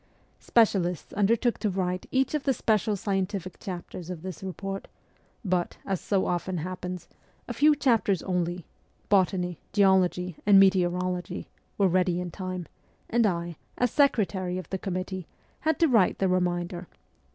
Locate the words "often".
6.11-6.57